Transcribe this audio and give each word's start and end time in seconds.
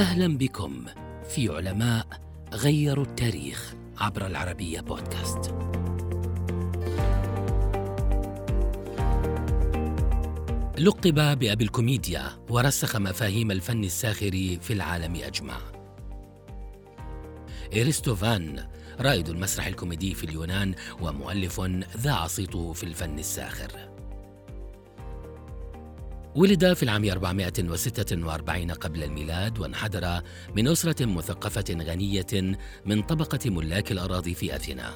أهلا 0.00 0.38
بكم 0.38 0.84
في 1.28 1.48
علماء 1.48 2.06
غيروا 2.52 3.04
التاريخ 3.04 3.74
عبر 3.98 4.26
العربية 4.26 4.80
بودكاست. 4.80 5.54
لقب 10.78 11.38
بأبي 11.38 11.64
الكوميديا 11.64 12.24
ورسخ 12.50 12.96
مفاهيم 12.96 13.50
الفن 13.50 13.84
الساخر 13.84 14.58
في 14.60 14.72
العالم 14.72 15.14
أجمع. 15.14 15.58
إرستوفان 17.76 18.68
رائد 19.00 19.28
المسرح 19.28 19.66
الكوميدي 19.66 20.14
في 20.14 20.24
اليونان 20.24 20.74
ومؤلف 21.00 21.60
ذاع 21.96 22.26
صيته 22.26 22.72
في 22.72 22.84
الفن 22.84 23.18
الساخر. 23.18 23.99
ولد 26.34 26.72
في 26.72 26.82
العام 26.82 27.04
446 27.04 28.70
قبل 28.70 29.02
الميلاد 29.02 29.58
وانحدر 29.58 30.20
من 30.56 30.68
أسرة 30.68 31.06
مثقفة 31.06 31.64
غنية 31.70 32.56
من 32.86 33.02
طبقة 33.02 33.50
ملاك 33.50 33.92
الأراضي 33.92 34.34
في 34.34 34.56
أثينا. 34.56 34.90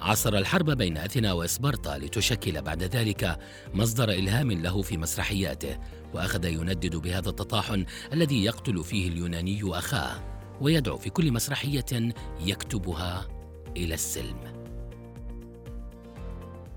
عصر 0.00 0.38
الحرب 0.38 0.70
بين 0.70 0.98
أثينا 0.98 1.32
وإسبرطا 1.32 1.98
لتشكل 1.98 2.62
بعد 2.62 2.82
ذلك 2.82 3.38
مصدر 3.74 4.10
إلهام 4.10 4.52
له 4.52 4.82
في 4.82 4.96
مسرحياته 4.96 5.78
وأخذ 6.14 6.44
يندد 6.44 6.96
بهذا 6.96 7.28
التطاحن 7.28 7.84
الذي 8.12 8.44
يقتل 8.44 8.84
فيه 8.84 9.08
اليوناني 9.08 9.60
أخاه 9.64 10.20
ويدعو 10.60 10.96
في 10.96 11.10
كل 11.10 11.32
مسرحية 11.32 12.14
يكتبها 12.40 13.28
إلى 13.76 13.94
السلم. 13.94 14.57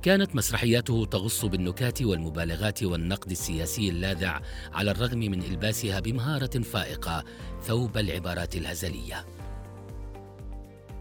كانت 0.02 0.36
مسرحياته 0.36 1.06
تغص 1.06 1.46
بالنكات 1.46 2.02
والمبالغات 2.02 2.84
والنقد 2.84 3.32
السياسي 3.32 3.90
اللاذع 3.90 4.42
على 4.74 4.92
الرغم 4.92 5.20
من 5.20 5.42
إلباسها 5.44 6.00
بمهارة 6.00 6.60
فائقة 6.60 7.24
ثوب 7.64 7.98
العبارات 7.98 8.56
الهزلية. 8.56 9.26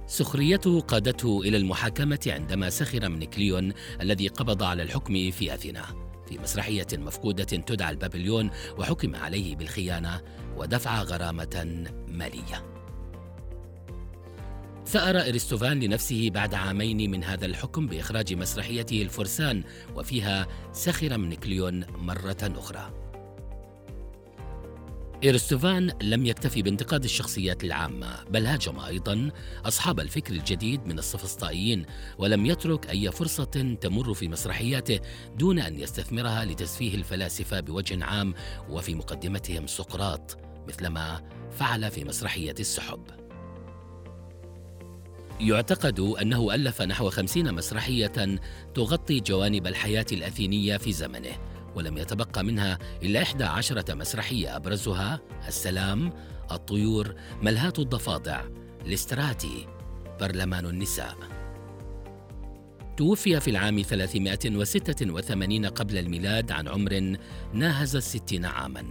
سخريته 0.06 0.80
قادته 0.80 1.41
إلى 1.41 1.56
المحاكمة 1.56 2.20
عندما 2.27 2.70
سخر 2.70 3.08
من 3.08 3.25
كليون 3.25 3.72
الذي 4.00 4.28
قبض 4.28 4.62
على 4.62 4.83
الحكم 4.83 5.30
في 5.30 5.55
أثينا. 5.55 5.84
في 6.28 6.38
مسرحية 6.38 6.86
مفقودة 6.92 7.44
تدعى 7.44 7.91
البابليون 7.91 8.50
وحكم 8.78 9.16
عليه 9.16 9.56
بالخيانة 9.56 10.20
ودفع 10.56 11.03
غرامة 11.03 11.86
مالية. 12.08 12.69
ثأر 14.91 15.20
إرستوفان 15.20 15.80
لنفسه 15.80 16.30
بعد 16.30 16.55
عامين 16.55 17.10
من 17.10 17.24
هذا 17.24 17.46
الحكم 17.46 17.86
بإخراج 17.86 18.34
مسرحيته 18.34 19.02
الفرسان 19.02 19.64
وفيها 19.94 20.47
سخر 20.72 21.19
من 21.19 21.34
كليون 21.34 21.84
مرة 21.97 22.36
أخرى. 22.42 22.92
إرستوفان 25.24 25.92
لم 26.02 26.27
يكتفي 26.27 26.62
بانتقاد 26.62 27.05
الشخصيات 27.05 27.64
العامة 27.64 28.24
بل 28.30 28.47
هاجم 28.47 28.80
أيضا 28.80 29.30
أصحاب 29.64 30.00
الفكر 30.00 30.34
الجديد 30.34 30.86
من 30.86 30.98
السفسطائيين 30.98 31.86
ولم 32.19 32.47
يترك 32.47 32.91
أي 32.91 33.12
فرصة 33.12 33.77
تمر 33.80 34.14
في 34.14 34.28
مسرحياته 34.28 35.00
دون 35.36 35.58
أن 35.58 35.80
يستثمرها 35.80 36.44
لتسفيه 36.44 36.94
الفلاسفة 36.94 37.60
بوجه 37.60 38.04
عام 38.04 38.34
وفي 38.69 38.94
مقدمتهم 38.94 39.66
سقراط 39.66 40.38
مثلما 40.69 41.22
فعل 41.50 41.91
في 41.91 42.04
مسرحية 42.04 42.54
السحب 42.60 43.30
يعتقد 45.41 46.00
أنه 46.00 46.55
ألف 46.55 46.83
نحو 46.83 47.10
خمسين 47.10 47.55
مسرحية 47.55 48.38
تغطي 48.74 49.20
جوانب 49.20 49.66
الحياة 49.66 50.06
الأثينية 50.12 50.77
في 50.77 50.92
زمنه 50.92 51.30
ولم 51.74 51.98
يتبقى 51.98 52.44
منها 52.44 52.78
إلا 53.02 53.22
إحدى 53.22 53.44
عشرة 53.44 53.94
مسرحية 53.94 54.56
أبرزها 54.56 55.20
السلام 55.48 56.12
الطيور 56.50 57.14
ملهاة 57.42 57.72
الضفادع 57.78 58.44
الاستراتي 58.87 59.66
برلمان 60.20 60.66
النساء. 60.66 61.15
توفي 62.97 63.41
في 63.41 63.50
العام 63.50 63.82
386 63.82 65.66
قبل 65.66 65.98
الميلاد 65.98 66.53
عن 66.53 66.69
عمر 66.69 67.16
ناهز 67.53 67.97
الستين 67.97 68.44
عاما. 68.44 68.84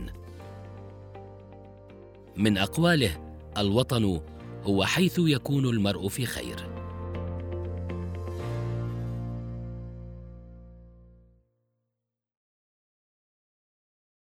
من 2.38 2.58
أقواله 2.58 3.36
الوطن 3.58 4.22
هو 4.64 4.86
حيث 4.86 5.16
يكون 5.20 5.66
المرء 5.66 6.08
في 6.08 6.26
خير. 6.26 6.79